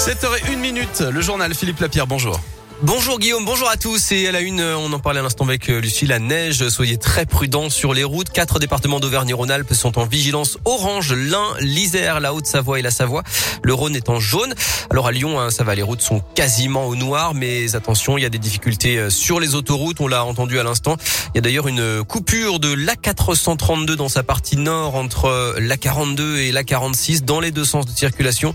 [0.00, 2.40] 7h01 minute, le journal Philippe Lapierre, bonjour.
[2.82, 4.10] Bonjour Guillaume, bonjour à tous.
[4.12, 6.66] Et à la une, on en parlait à l'instant avec euh, Lucie, la neige.
[6.70, 8.30] Soyez très prudents sur les routes.
[8.30, 11.12] Quatre départements d'Auvergne-Rhône-Alpes sont en vigilance orange.
[11.12, 13.22] L'Ain, l'Isère, la Haute-Savoie et la Savoie.
[13.62, 14.54] Le Rhône est en jaune.
[14.88, 17.34] Alors à Lyon, hein, ça va, les routes sont quasiment au noir.
[17.34, 20.00] Mais attention, il y a des difficultés euh, sur les autoroutes.
[20.00, 20.96] On l'a entendu à l'instant.
[21.34, 26.36] Il y a d'ailleurs une coupure de l'A432 dans sa partie nord entre euh, l'A42
[26.36, 28.54] et l'A46 dans les deux sens de circulation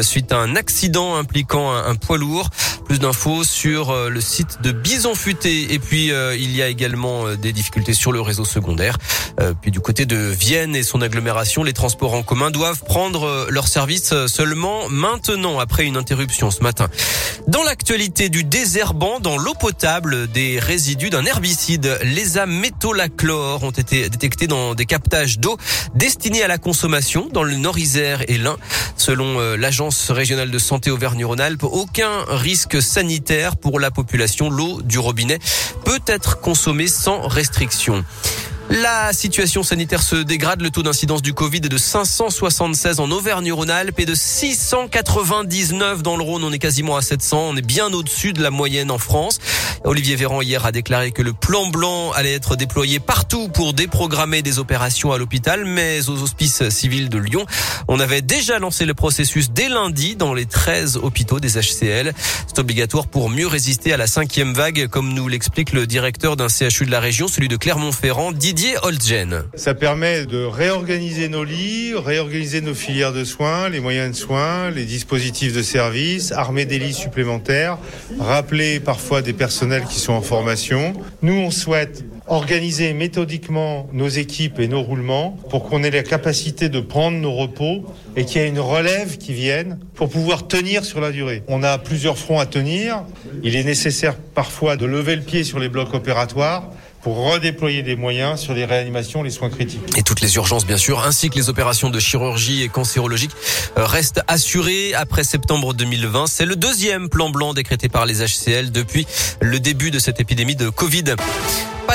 [0.00, 2.48] suite à un accident impliquant un poids lourd.
[2.86, 5.72] Plus d'infos sur euh, le site de Bison Futé.
[5.72, 8.98] Et puis, euh, il y a également euh, des difficultés sur le réseau secondaire.
[9.60, 13.68] puis du côté de Vienne et son agglomération, les transports en commun doivent prendre leur
[13.68, 16.88] service seulement maintenant, après une interruption ce matin.
[17.46, 24.08] Dans l'actualité du désherbant dans l'eau potable des résidus d'un herbicide, les amétolachlore ont été
[24.08, 25.58] détectés dans des captages d'eau
[25.94, 28.56] destinés à la consommation dans le Nord-Isère et l'Ain.
[28.96, 34.50] Selon l'agence régionale de santé Auvergne-Rhône-Alpes, aucun risque sanitaire pour la population.
[34.50, 35.38] L'eau du robinet
[35.84, 38.04] peut être consommée sans restriction.
[38.68, 40.60] La situation sanitaire se dégrade.
[40.60, 46.24] Le taux d'incidence du Covid est de 576 en Auvergne-Rhône-Alpes et de 699 dans le
[46.24, 46.42] Rhône.
[46.42, 47.50] On est quasiment à 700.
[47.50, 49.38] On est bien au-dessus de la moyenne en France.
[49.84, 54.42] Olivier Véran hier a déclaré que le plan blanc allait être déployé partout pour déprogrammer
[54.42, 57.46] des opérations à l'hôpital, mais aux hospices civils de Lyon,
[57.86, 62.12] on avait déjà lancé le processus dès lundi dans les 13 hôpitaux des HCL.
[62.48, 66.48] C'est obligatoire pour mieux résister à la cinquième vague, comme nous l'explique le directeur d'un
[66.48, 68.55] CHU de la région, celui de Clermont-Ferrand, Didier
[69.54, 74.70] Ça permet de réorganiser nos lits, réorganiser nos filières de soins, les moyens de soins,
[74.70, 77.76] les dispositifs de service, armer des lits supplémentaires,
[78.18, 80.94] rappeler parfois des personnels qui sont en formation.
[81.20, 86.70] Nous, on souhaite organiser méthodiquement nos équipes et nos roulements pour qu'on ait la capacité
[86.70, 87.84] de prendre nos repos
[88.16, 91.42] et qu'il y ait une relève qui vienne pour pouvoir tenir sur la durée.
[91.46, 93.02] On a plusieurs fronts à tenir.
[93.42, 96.70] Il est nécessaire parfois de lever le pied sur les blocs opératoires
[97.02, 99.80] pour redéployer des moyens sur les réanimations, les soins critiques.
[99.96, 103.32] Et toutes les urgences, bien sûr, ainsi que les opérations de chirurgie et cancérologique
[103.78, 106.26] euh, restent assurées après septembre 2020.
[106.26, 109.06] C'est le deuxième plan blanc décrété par les HCL depuis
[109.40, 111.14] le début de cette épidémie de Covid.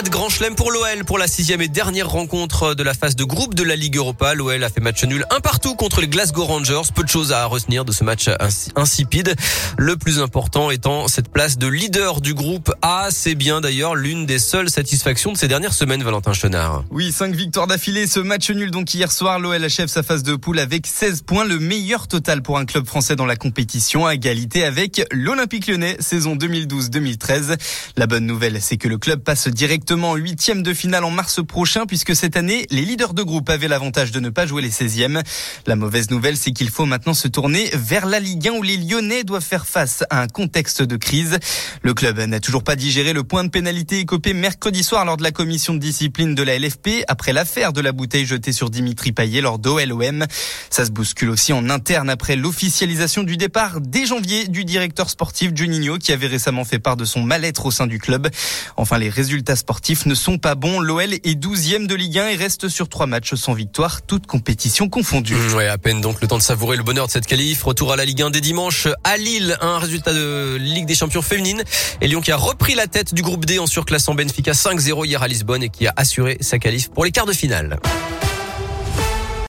[0.01, 3.15] Pas de grand chelem pour l'OL pour la sixième et dernière rencontre de la phase
[3.15, 4.33] de groupe de la Ligue Europa.
[4.33, 6.89] L'OL a fait match nul un partout contre les Glasgow Rangers.
[6.95, 8.27] Peu de choses à retenir de ce match
[8.75, 9.35] insipide.
[9.77, 13.09] Le plus important étant cette place de leader du groupe A.
[13.11, 16.83] C'est bien d'ailleurs l'une des seules satisfactions de ces dernières semaines, Valentin Chenard.
[16.89, 18.07] Oui, cinq victoires d'affilée.
[18.07, 21.45] Ce match nul donc hier soir, l'OL achève sa phase de poule avec 16 points,
[21.45, 25.97] le meilleur total pour un club français dans la compétition, à égalité avec l'Olympique Lyonnais,
[25.99, 27.55] saison 2012-2013.
[27.97, 31.41] La bonne nouvelle, c'est que le club passe direct directement huitième de finale en mars
[31.45, 34.69] prochain puisque cette année, les leaders de groupe avaient l'avantage de ne pas jouer les
[34.69, 35.21] 16e.
[35.67, 38.77] La mauvaise nouvelle, c'est qu'il faut maintenant se tourner vers la Ligue 1 où les
[38.77, 41.39] Lyonnais doivent faire face à un contexte de crise.
[41.81, 45.23] Le club n'a toujours pas digéré le point de pénalité écopé mercredi soir lors de
[45.23, 49.11] la commission de discipline de la LFP après l'affaire de la bouteille jetée sur Dimitri
[49.11, 50.25] Payet lors d'OLOM.
[50.69, 55.51] Ça se bouscule aussi en interne après l'officialisation du départ dès janvier du directeur sportif
[55.53, 58.29] Juninho qui avait récemment fait part de son mal-être au sein du club.
[58.77, 60.79] Enfin, les résultats sportifs sportifs ne sont pas bons.
[60.79, 64.89] L'OL est 12e de Ligue 1 et reste sur trois matchs sans victoire, toutes compétitions
[64.89, 65.33] confondues.
[65.33, 67.63] Mmh, à peine donc le temps de savourer le bonheur de cette qualif.
[67.63, 71.23] Retour à la Ligue 1 dès dimanche à Lille, un résultat de Ligue des Champions
[71.23, 71.63] féminine.
[71.99, 75.23] Et Lyon qui a repris la tête du groupe D en surclassant Benfica 5-0 hier
[75.23, 77.79] à Lisbonne et qui a assuré sa qualif pour les quarts de finale.